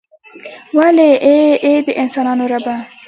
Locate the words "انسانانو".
2.01-2.43